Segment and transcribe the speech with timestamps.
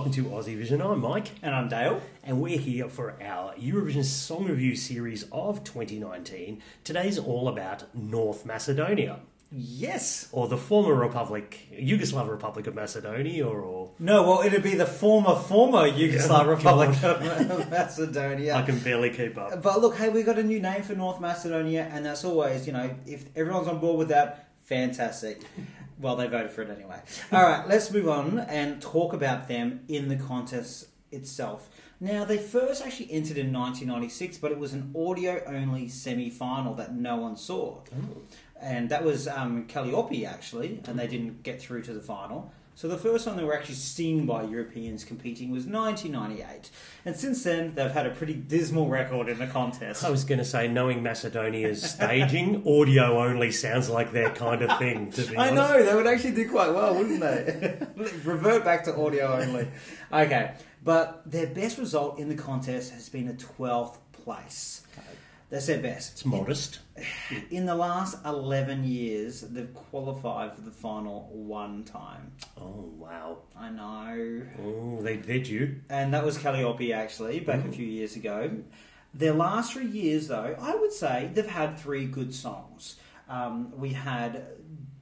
[0.00, 0.80] welcome to Aussie Vision.
[0.80, 2.00] I'm Mike, And I'm Dale.
[2.24, 6.62] and we're here for our Eurovision Song Review series of 2019.
[6.84, 9.18] Today's all about North Macedonia,
[9.52, 10.30] Yes.
[10.32, 14.86] or the former Republic, Yugoslav Republic of Macedonia, or, or No, well, it'd be the
[14.86, 18.54] former, former Yugoslav Republic of Macedonia.
[18.54, 19.62] I can barely keep up.
[19.62, 22.72] But look, hey, we got a new name for North Macedonia, and that's always, you
[22.72, 25.42] know, if everyone's on board with that, fantastic.
[26.00, 27.00] Well, they voted for it anyway.
[27.30, 31.68] All right, let's move on and talk about them in the contest itself.
[32.00, 36.72] Now, they first actually entered in 1996, but it was an audio only semi final
[36.74, 37.80] that no one saw.
[38.58, 42.52] And that was um, Kaliopi, actually, and they didn't get through to the final.
[42.80, 46.70] So the first time they were actually seen by Europeans competing was 1998.
[47.04, 50.02] And since then, they've had a pretty dismal record in the contest.
[50.02, 54.78] I was going to say, knowing Macedonia's staging, audio only sounds like their kind of
[54.78, 55.12] thing.
[55.12, 55.56] To be I honest.
[55.56, 57.76] know they would actually do quite well, wouldn't they?
[58.24, 59.68] Revert back to audio only.
[60.10, 64.84] Okay, but their best result in the contest has been a twelfth place.
[65.50, 66.12] That's their best.
[66.12, 66.78] It's modest.
[67.50, 72.32] In the last eleven years, they've qualified for the final one time.
[73.00, 73.38] Wow!
[73.58, 75.76] I know, Oh, they did you.
[75.88, 78.50] and that was Kaliopi actually back a few years ago.
[79.14, 82.96] Their last three years, though, I would say they've had three good songs.
[83.28, 84.44] Um, we had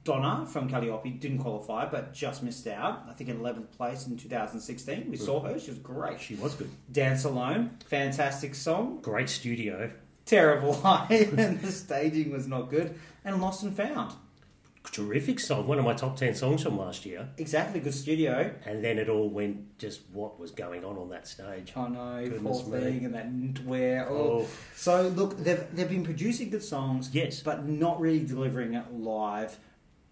[0.03, 3.03] Dona from Kaliopi, didn't qualify, but just missed out.
[3.09, 5.11] I think in 11th place in 2016.
[5.11, 6.19] We saw her, she was great.
[6.21, 6.69] She was good.
[6.91, 8.99] Dance Alone, fantastic song.
[9.01, 9.91] Great studio.
[10.25, 12.97] Terrible live, and the staging was not good.
[13.25, 14.13] And Lost and Found,
[14.91, 15.67] Terrific song.
[15.67, 17.29] One of my top ten songs from last year.
[17.37, 18.51] exactly good studio.
[18.65, 21.71] And then it all went just what was going on on that stage.
[21.75, 22.81] I know, Goodness poor me.
[22.81, 24.07] thing, and that knitwear.
[24.09, 24.15] Oh.
[24.41, 24.47] Oh.
[24.75, 27.41] So look, they've they've been producing good songs, Yes.
[27.41, 29.57] but not really delivering it live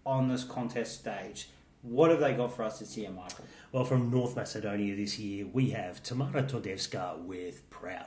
[0.06, 1.50] on this contest stage.
[1.82, 3.44] What have they got for us this year, Michael?
[3.72, 8.06] Well, from North Macedonia this year, we have Tamara Todevska with Proud.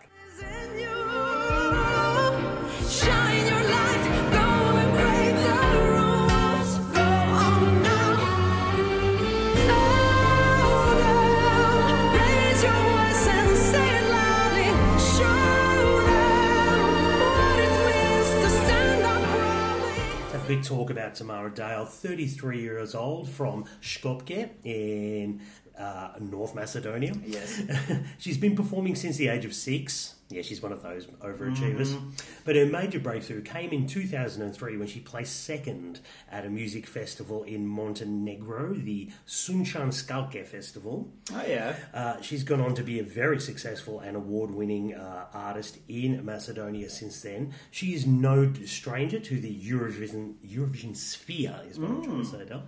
[21.16, 25.42] Tamara Dale, 33 years old from Skopje in
[25.78, 27.14] uh, North Macedonia.
[27.26, 27.62] Yes.
[28.18, 30.16] she's been performing since the age of six.
[30.32, 32.00] Yeah, she's one of those overachievers.
[32.46, 36.00] But her major breakthrough came in 2003 when she placed second
[36.32, 41.12] at a music festival in Montenegro, the Sunčane Skale Festival.
[41.34, 41.76] Oh yeah.
[41.94, 46.24] Uh, she's gone on to be a very successful and award winning uh, artist in
[46.24, 47.54] Macedonia since then.
[47.70, 52.46] She is no stranger to the Eurovision, Eurovision sphere, is what I'm trying to say,
[52.46, 52.64] Del.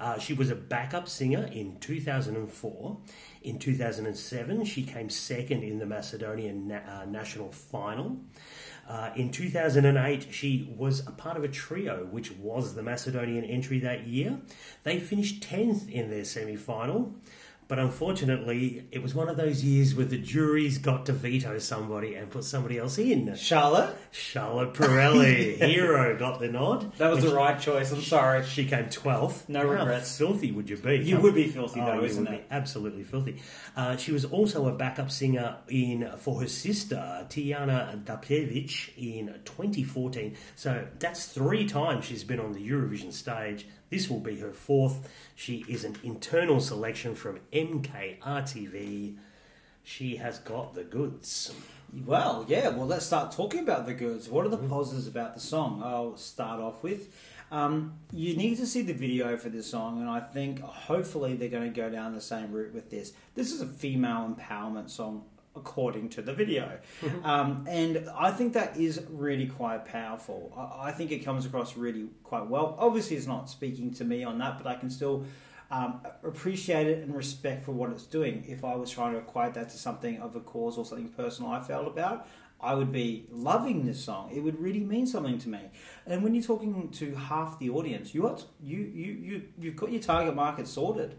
[0.00, 2.98] Uh, she was a backup singer in 2004.
[3.42, 8.18] In 2007, she came second in the Macedonian na- uh, national final.
[8.88, 13.78] Uh, in 2008, she was a part of a trio, which was the Macedonian entry
[13.78, 14.38] that year.
[14.82, 17.14] They finished 10th in their semi final,
[17.72, 22.16] but unfortunately, it was one of those years where the juries got to veto somebody
[22.16, 23.34] and put somebody else in.
[23.34, 26.92] Charlotte, Charlotte Perrelli, hero, got the nod.
[26.98, 27.90] that was the right choice.
[27.90, 28.44] I'm sorry.
[28.44, 29.48] She came 12th.
[29.48, 30.18] No How regrets.
[30.18, 30.96] filthy would you be?
[30.96, 32.46] You would be filthy Oh, though, you isn't would it?
[32.50, 33.40] be absolutely filthy.
[33.74, 40.36] Uh, she was also a backup singer in for her sister Tijana Dapčević in 2014.
[40.56, 43.66] So that's three times she's been on the Eurovision stage.
[43.92, 45.06] This will be her fourth.
[45.34, 49.16] She is an internal selection from MKRTV.
[49.84, 51.54] She has got the goods.
[52.06, 52.70] Well, yeah.
[52.70, 54.30] Well, let's start talking about the goods.
[54.30, 55.82] What are the positives about the song?
[55.84, 57.14] I'll start off with.
[57.50, 61.50] Um, you need to see the video for this song, and I think hopefully they're
[61.50, 63.12] going to go down the same route with this.
[63.34, 66.78] This is a female empowerment song, according to the video,
[67.24, 70.52] um, and I think that is really quite powerful.
[70.56, 72.76] I, I think it comes across really quite well.
[72.78, 75.24] Obviously, it's not speaking to me on that, but I can still
[75.70, 78.44] um, appreciate it and respect for what it's doing.
[78.46, 81.50] If I was trying to equate that to something of a cause or something personal
[81.50, 82.28] I felt about,
[82.60, 84.30] I would be loving this song.
[84.32, 85.70] It would really mean something to me.
[86.06, 89.90] And when you're talking to half the audience, you are, you you you you've got
[89.90, 91.16] your target market sorted.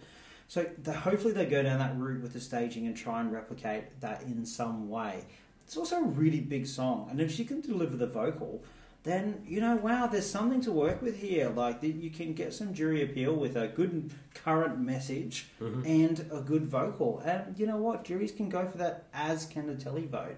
[0.54, 4.00] So the, hopefully they go down that route with the staging and try and replicate
[4.02, 5.26] that in some way.
[5.66, 8.64] It's also a really big song, and if she can deliver the vocal,
[9.02, 11.50] then you know, wow, there's something to work with here.
[11.50, 15.48] Like you can get some jury appeal with a good current message
[15.88, 19.66] and a good vocal, and you know what, juries can go for that as can
[19.66, 20.36] the televote.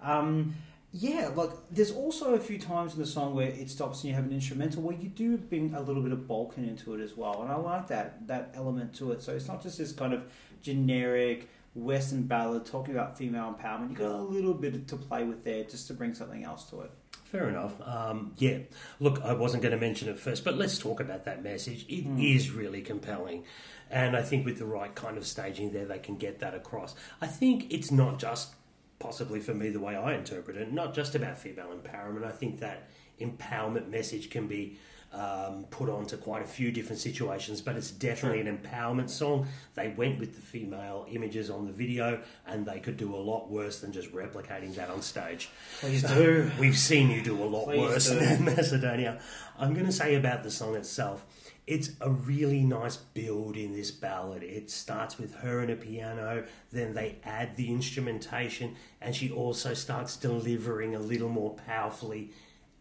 [0.00, 0.54] Um,
[0.98, 4.14] Yeah, like there's also a few times in the song where it stops and you
[4.14, 7.14] have an instrumental where you do bring a little bit of Balkan into it as
[7.14, 9.22] well, and I like that that element to it.
[9.22, 10.24] So it's not just this kind of
[10.62, 13.90] generic Western ballad talking about female empowerment.
[13.90, 16.80] You got a little bit to play with there just to bring something else to
[16.80, 16.90] it.
[17.24, 17.74] Fair enough.
[17.84, 18.60] Um, yeah.
[18.98, 21.84] Look, I wasn't going to mention it first, but let's talk about that message.
[21.88, 23.44] It is really compelling.
[23.90, 26.94] And I think with the right kind of staging there, they can get that across.
[27.20, 28.54] I think it's not just,
[28.98, 32.24] possibly for me, the way I interpret it, not just about female empowerment.
[32.24, 32.88] I think that
[33.20, 34.78] empowerment message can be
[35.12, 39.46] um, put onto quite a few different situations, but it's definitely an empowerment song.
[39.74, 43.50] They went with the female images on the video, and they could do a lot
[43.50, 45.48] worse than just replicating that on stage.
[45.80, 46.50] Please do.
[46.58, 48.18] We've seen you do a lot Please worse do.
[48.18, 49.20] than Macedonia.
[49.58, 51.24] I'm going to say about the song itself,
[51.66, 54.42] it's a really nice build in this ballad.
[54.42, 59.74] It starts with her and a piano, then they add the instrumentation, and she also
[59.74, 62.30] starts delivering a little more powerfully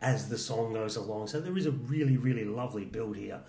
[0.02, 1.28] as the song goes along.
[1.28, 3.42] So there is a really, really lovely build here.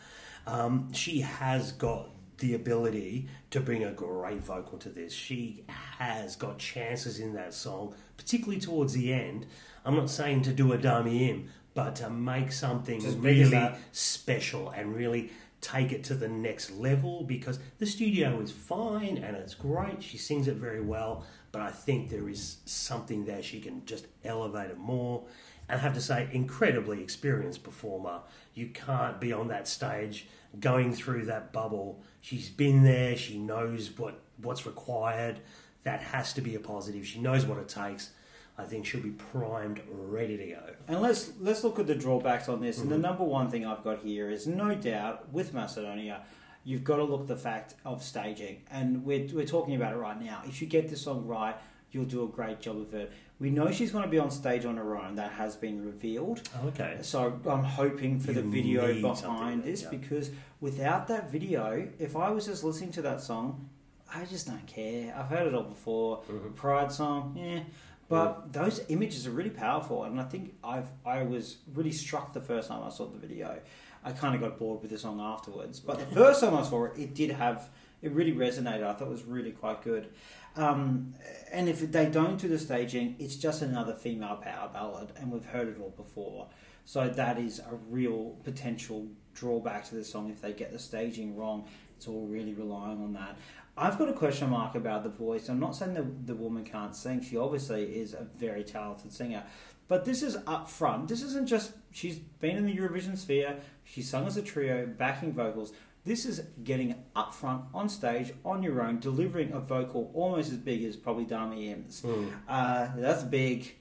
[0.46, 5.12] Um, she has got the ability to bring a great vocal to this.
[5.12, 9.46] She has got chances in that song, particularly towards the end.
[9.84, 14.70] I'm not saying to do a dummy in, but to make something Just really special
[14.70, 15.30] and really
[15.60, 20.02] take it to the next level because the studio is fine and it's great.
[20.02, 24.06] She sings it very well, but I think there is something there she can just
[24.24, 25.24] elevate it more.
[25.68, 28.20] And I have to say, incredibly experienced performer.
[28.54, 30.28] You can't be on that stage
[30.58, 32.00] going through that bubble.
[32.22, 33.16] She's been there.
[33.18, 35.40] She knows what what's required.
[35.82, 37.06] That has to be a positive.
[37.06, 38.12] She knows what it takes.
[38.58, 40.62] I think she'll be primed, ready to go.
[40.88, 42.78] And let's let's look at the drawbacks on this.
[42.78, 46.22] And the number one thing I've got here is no doubt with Macedonia,
[46.64, 48.62] you've got to look at the fact of staging.
[48.70, 50.42] And we're we're talking about it right now.
[50.46, 51.54] If you get this song right,
[51.90, 53.12] you'll do a great job of it.
[53.38, 55.16] We know she's going to be on stage on her own.
[55.16, 56.48] That has been revealed.
[56.64, 56.96] Okay.
[57.02, 59.90] So I'm hoping for the video behind this yeah.
[59.90, 60.30] because
[60.62, 63.68] without that video, if I was just listening to that song,
[64.12, 65.14] I just don't care.
[65.16, 66.22] I've heard it all before.
[66.22, 66.54] Mm-hmm.
[66.54, 67.60] Pride song, yeah.
[68.08, 72.40] But those images are really powerful, and I think I've I was really struck the
[72.40, 73.58] first time I saw the video.
[74.04, 76.84] I kind of got bored with the song afterwards, but the first time I saw
[76.84, 77.68] it, it did have
[78.02, 78.84] it really resonated.
[78.84, 80.08] I thought it was really quite good.
[80.54, 81.14] Um,
[81.52, 85.44] and if they don't do the staging, it's just another female power ballad, and we've
[85.44, 86.48] heard it all before.
[86.84, 91.36] So that is a real potential drawback to the song if they get the staging
[91.36, 91.66] wrong.
[91.96, 93.36] It's all really relying on that.
[93.78, 95.48] I've got a question mark about the voice.
[95.48, 97.20] I'm not saying that the woman can't sing.
[97.20, 99.44] She obviously is a very talented singer.
[99.88, 101.08] But this is up front.
[101.08, 105.32] This isn't just she's been in the Eurovision sphere, she's sung as a trio, backing
[105.32, 105.72] vocals.
[106.04, 110.58] This is getting up front on stage on your own, delivering a vocal almost as
[110.58, 112.02] big as probably Dami Im's.
[112.48, 113.74] Uh, that's big.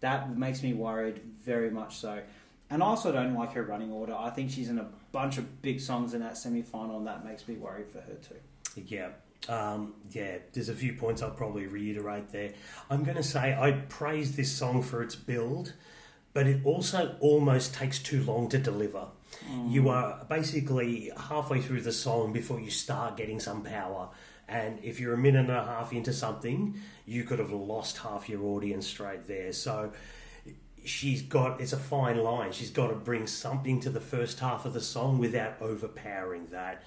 [0.00, 2.20] That makes me worried very much so.
[2.68, 4.14] And I also don't like her running order.
[4.14, 7.24] I think she's in a bunch of big songs in that semi final, and that
[7.24, 8.36] makes me worried for her too.
[8.86, 9.10] Yeah.
[9.48, 12.52] Um, yeah, there's a few points I'll probably reiterate there.
[12.90, 15.72] I'm going to say I praise this song for its build,
[16.32, 19.06] but it also almost takes too long to deliver.
[19.68, 24.08] You are basically halfway through the song before you start getting some power.
[24.48, 28.28] And if you're a minute and a half into something, you could have lost half
[28.28, 29.52] your audience straight there.
[29.52, 29.92] So
[30.84, 32.52] she's got it's a fine line.
[32.52, 36.82] She's got to bring something to the first half of the song without overpowering that.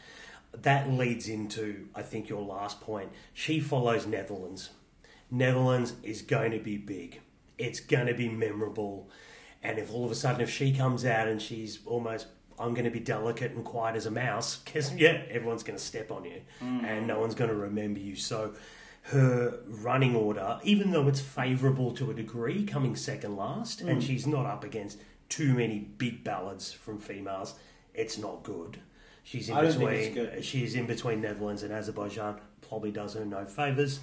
[0.52, 3.10] That leads into I think your last point.
[3.34, 4.72] She follows Netherlands.
[5.32, 7.22] Netherlands is going to be big.
[7.58, 9.10] It's going to be memorable.
[9.62, 12.28] And if all of a sudden if she comes out and she's almost
[12.58, 15.84] I'm going to be delicate and quiet as a mouse because yeah, everyone's going to
[15.84, 16.84] step on you mm.
[16.84, 18.16] and no one's going to remember you.
[18.16, 18.54] So
[19.04, 24.06] her running order, even though it's favourable to a degree, coming second last, and mm.
[24.06, 27.56] she's not up against too many big ballads from females,
[27.94, 28.80] it's not good.
[29.30, 30.42] She's in I between.
[30.42, 32.42] She's in between Netherlands and Azerbaijan.
[32.68, 34.00] Probably does her no favours.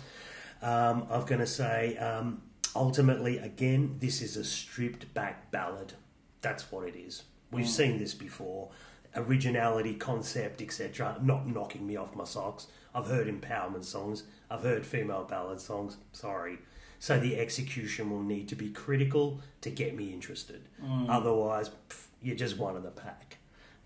[0.62, 2.42] Um, I'm going to say, um,
[2.76, 5.94] ultimately, again, this is a stripped back ballad.
[6.42, 7.24] That's what it is.
[7.50, 8.70] We've seen this before.
[9.16, 11.18] Originality, concept, etc.
[11.20, 12.68] Not knocking me off my socks.
[12.94, 14.22] I've heard empowerment songs.
[14.48, 15.96] I've heard female ballad songs.
[16.12, 16.58] Sorry.
[17.00, 20.68] So the execution will need to be critical to get me interested.
[21.08, 23.35] Otherwise, pff, you're just one of the pack.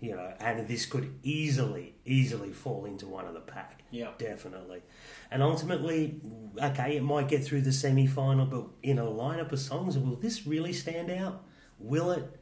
[0.01, 3.83] You know, and this could easily, easily fall into one of the pack.
[3.91, 4.09] Yeah.
[4.17, 4.81] Definitely.
[5.29, 6.19] And ultimately,
[6.61, 10.15] okay, it might get through the semi final, but in a lineup of songs, will
[10.15, 11.43] this really stand out?
[11.79, 12.37] Will it?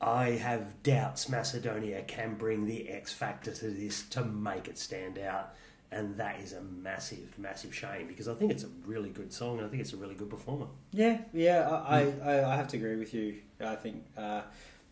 [0.00, 5.18] I have doubts Macedonia can bring the X factor to this to make it stand
[5.18, 5.54] out.
[5.92, 9.58] and that is a massive, massive shame because I think it's a really good song
[9.58, 10.66] and I think it's a really good performer.
[10.92, 13.36] Yeah, yeah, I, I, I have to agree with you.
[13.60, 14.42] I think uh,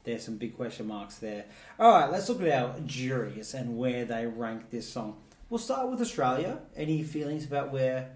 [0.09, 1.45] there's some big question marks there.
[1.79, 5.19] All right, let's look at our juries and where they rank this song.
[5.51, 6.61] We'll start with Australia.
[6.75, 8.11] Any feelings about where?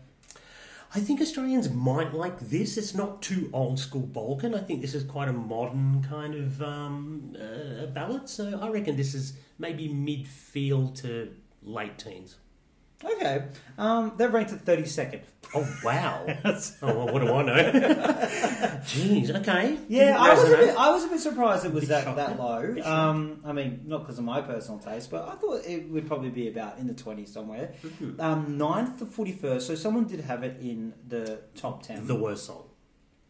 [0.95, 2.79] I think Australians might like this.
[2.79, 4.55] It's not too old school Balkan.
[4.55, 8.29] I think this is quite a modern kind of um, uh, ballad.
[8.29, 12.37] So I reckon this is maybe midfield to late teens.
[13.05, 13.45] Okay,
[13.79, 15.23] um, they're ranked at 32nd.
[15.55, 16.25] Oh wow!
[16.45, 17.55] oh well, what do I know?
[18.85, 19.35] Jeez.
[19.41, 19.79] Okay.
[19.89, 20.59] Yeah, Didn't I was, a resonate.
[20.67, 22.43] bit, I was a bit surprised it was Bit that, shocked, that yeah.
[22.43, 22.75] low.
[22.75, 22.89] Bit shocked.
[22.89, 26.31] Um, I mean, not because of my personal taste, but I thought it would probably
[26.31, 27.75] be about in the 20s somewhere.
[27.85, 28.21] Mm-hmm.
[28.21, 32.07] Um, ninth to 41st, so someone did have it in the top 10.
[32.07, 32.69] The worst song.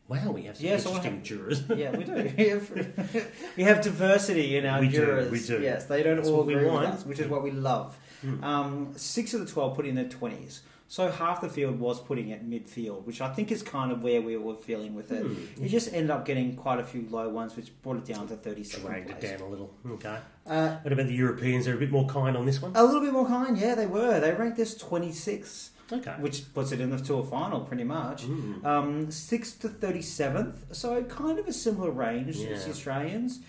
[0.09, 1.62] Wow, we have some Yeah, so interesting jurors.
[1.75, 2.12] yeah, we do.
[2.37, 5.31] We have, we have diversity in our We do, jurors.
[5.31, 5.62] we do.
[5.62, 6.87] Yes, they don't That's all what we agree with want.
[6.87, 7.97] us, which is what we love.
[8.23, 8.43] Hmm.
[8.45, 10.61] Um, six of the 12 put in their 20s.
[10.88, 14.21] So half the field was putting it midfield, which I think is kind of where
[14.21, 15.23] we were feeling with it.
[15.23, 15.64] Hmm.
[15.64, 18.35] It just ended up getting quite a few low ones, which brought it down to
[18.37, 19.73] 32nd Dragged it down a little.
[19.93, 20.19] Okay.
[20.47, 21.64] Uh, What about the Europeans?
[21.64, 22.73] They're a bit more kind on this one.
[22.75, 24.21] a little bit more kind, yeah, they were.
[24.21, 26.14] They ranked this 26th, Okay.
[26.21, 28.25] which puts it in the tour final pretty much.
[28.26, 28.62] Mm.
[28.62, 33.41] Um, 6th to 37th, so kind of a similar range as the Australians.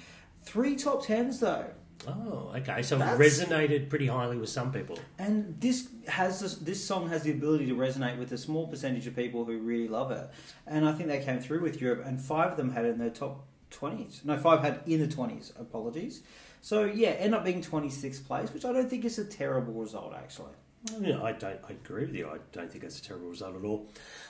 [0.44, 1.66] Three top tens though.
[2.08, 2.82] Oh, okay.
[2.82, 4.98] So it That's- resonated pretty highly with some people.
[5.18, 9.08] And this has this, this song has the ability to resonate with a small percentage
[9.08, 10.30] of people who really love it,
[10.68, 12.98] and I think they came through with Europe, and five of them had it in
[12.98, 14.22] their top twenties.
[14.24, 15.54] No, five had in the twenties.
[15.60, 16.22] Apologies.
[16.62, 19.74] So yeah, end up being twenty sixth place, which I don't think is a terrible
[19.74, 20.54] result actually.
[21.00, 21.60] Yeah, I don't.
[21.68, 22.28] I agree with you.
[22.28, 23.88] I don't think that's a terrible result at all.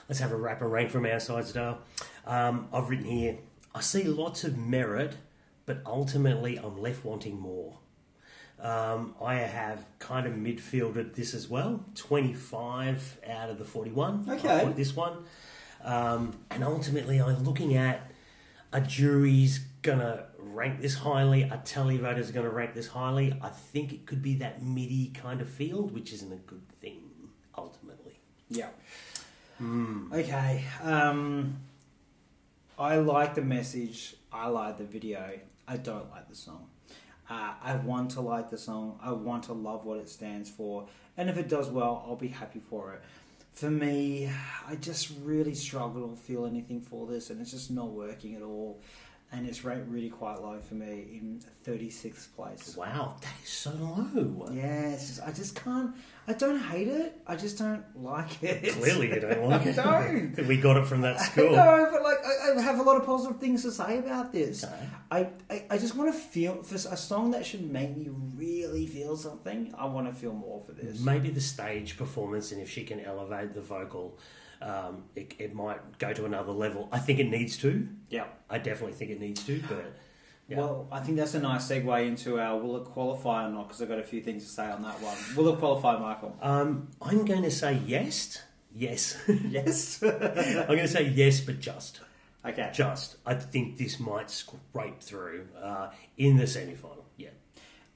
[0.07, 1.79] Let's have a wrap and rank from our side, Dale.
[2.27, 3.37] Um, I've written here.
[3.73, 5.17] I see lots of merit,
[5.65, 7.77] but ultimately I'm left wanting more.
[8.59, 11.83] Um, I have kind of midfielded this as well.
[11.95, 14.25] Twenty five out of the forty one.
[14.29, 14.71] Okay.
[14.75, 15.25] this one,
[15.83, 18.09] um, and ultimately I'm looking at
[18.71, 23.37] a jury's gonna rank this highly, a televoter's gonna rank this highly.
[23.41, 27.01] I think it could be that MIDI kind of field, which isn't a good thing
[27.57, 28.19] ultimately.
[28.49, 28.69] Yeah.
[30.11, 30.63] Okay.
[30.81, 31.57] Um,
[32.77, 34.15] I like the message.
[34.31, 35.39] I like the video.
[35.67, 36.67] I don't like the song.
[37.29, 38.99] Uh, I want to like the song.
[39.01, 40.87] I want to love what it stands for.
[41.15, 43.01] And if it does well, I'll be happy for it.
[43.53, 44.29] For me,
[44.67, 48.41] I just really struggle to feel anything for this, and it's just not working at
[48.41, 48.81] all.
[49.33, 52.75] And it's ranked really quite low for me in 36th place.
[52.77, 54.47] Wow, that is so low.
[54.53, 55.95] Yeah, just, I just can't.
[56.27, 57.19] I don't hate it.
[57.25, 58.73] I just don't like it.
[58.73, 59.79] Clearly, you don't like it.
[59.79, 60.47] I don't.
[60.47, 61.51] we got it from that school.
[61.51, 64.63] No, but like I, I have a lot of positive things to say about this.
[64.63, 64.89] Okay.
[65.09, 68.85] I, I, I just want to feel for a song that should make me really
[68.85, 69.73] feel something.
[69.75, 70.99] I want to feel more for this.
[70.99, 74.17] Maybe the stage performance, and if she can elevate the vocal,
[74.61, 76.89] um, it, it might go to another level.
[76.91, 77.87] I think it needs to.
[78.09, 78.25] Yeah.
[78.49, 79.93] I definitely think it needs to, but
[80.47, 80.57] yeah.
[80.57, 83.67] Well, I think that's a nice segue into our will it qualify or not?
[83.67, 85.17] Because I've got a few things to say on that one.
[85.35, 86.37] Will it qualify, Michael?
[86.41, 88.41] um, I'm going to say yes.
[88.75, 89.17] Yes.
[89.27, 90.03] yes.
[90.03, 92.01] I'm going to say yes, but just.
[92.45, 92.69] okay.
[92.73, 93.17] Just.
[93.25, 97.05] I think this might scrape through uh, in the semi final.
[97.17, 97.29] Yeah.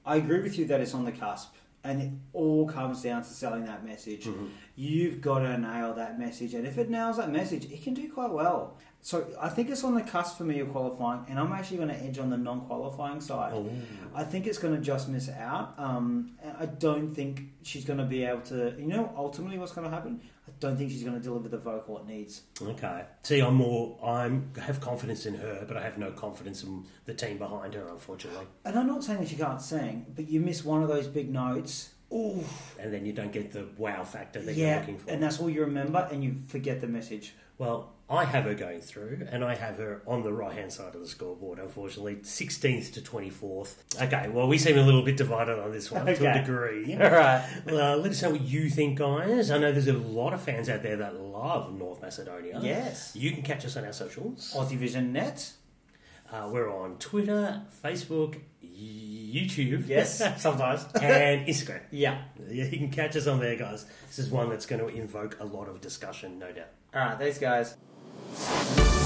[0.06, 3.28] I agree with you that it's on the cusp, and it all comes down to
[3.28, 4.24] selling that message.
[4.24, 4.46] Mm-hmm.
[4.76, 8.10] You've got to nail that message, and if it nails that message, it can do
[8.10, 8.76] quite well.
[9.00, 11.90] So I think it's on the cusp for me of qualifying, and I'm actually going
[11.90, 13.52] to edge on the non-qualifying side.
[13.54, 13.70] Oh.
[14.14, 15.74] I think it's going to just miss out.
[15.78, 18.74] Um, I don't think she's going to be able to.
[18.78, 20.20] You know, ultimately, what's going to happen?
[20.60, 22.42] Don't think she's going to deliver the vocal it needs.
[22.60, 23.04] Okay.
[23.22, 23.98] See, I'm more.
[24.04, 27.88] I'm have confidence in her, but I have no confidence in the team behind her.
[27.88, 31.06] Unfortunately, And I'm not saying that she can't sing, but you miss one of those
[31.06, 31.90] big notes.
[32.12, 32.42] Ooh,
[32.78, 35.10] and then you don't get the wow factor that you're looking for.
[35.10, 37.34] and that's all you remember, and you forget the message.
[37.58, 40.94] Well, I have her going through, and I have her on the right hand side
[40.94, 43.74] of the scoreboard, unfortunately, 16th to 24th.
[44.00, 46.94] Okay, well, we seem a little bit divided on this one to a degree.
[47.00, 47.44] All right.
[47.66, 49.50] Well, uh, let us know what you think, guys.
[49.50, 52.60] I know there's a lot of fans out there that love North Macedonia.
[52.62, 53.14] Yes.
[53.14, 54.54] You can catch us on our socials.
[54.56, 55.52] Aussie Vision Net.
[56.30, 59.88] Uh, we're on Twitter, Facebook, YouTube.
[59.88, 60.84] Yes, sometimes.
[61.00, 61.80] and Instagram.
[61.90, 62.22] yeah.
[62.48, 63.86] Yeah, you can catch us on there, guys.
[64.08, 66.68] This is one that's going to invoke a lot of discussion, no doubt.
[66.94, 67.18] All right.
[67.18, 68.97] Thanks, guys.